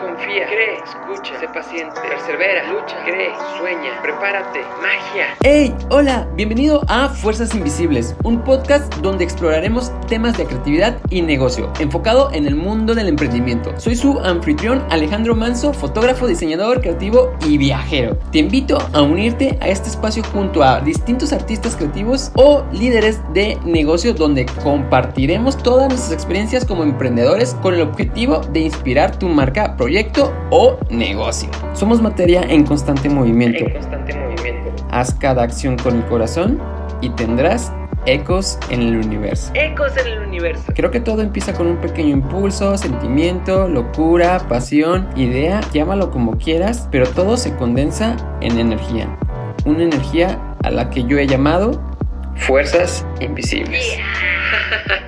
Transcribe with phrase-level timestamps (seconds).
[0.00, 5.26] confía, cree, escucha, sé paciente, persevera, lucha, cree, sueña, prepárate, magia.
[5.42, 5.74] ¡Hey!
[5.90, 12.30] Hola, bienvenido a Fuerzas Invisibles, un podcast donde exploraremos temas de creatividad y negocio, enfocado
[12.32, 13.72] en el mundo del emprendimiento.
[13.80, 18.16] Soy su anfitrión Alejandro Manso, fotógrafo, diseñador, creativo y viajero.
[18.30, 23.58] Te invito a unirte a este espacio junto a distintos artistas creativos o líderes de
[23.64, 29.76] negocio donde compartiremos todas nuestras experiencias como emprendedores con el objetivo de inspirar tu marca,
[29.88, 31.48] proyecto o negocio.
[31.72, 33.64] Somos materia en constante movimiento.
[33.64, 34.70] En constante movimiento.
[34.90, 36.60] Haz cada acción con el corazón
[37.00, 37.72] y tendrás
[38.04, 39.50] ecos en el universo.
[39.54, 40.74] Ecos en el universo.
[40.76, 46.86] Creo que todo empieza con un pequeño impulso, sentimiento, locura, pasión, idea, llámalo como quieras,
[46.90, 49.08] pero todo se condensa en energía.
[49.64, 51.80] Una energía a la que yo he llamado
[52.36, 53.96] fuerzas invisibles.